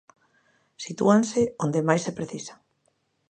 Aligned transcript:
Sitúanse 0.85 1.41
onde 1.65 1.85
máis 1.87 2.01
se 2.05 2.15
precisan. 2.17 2.59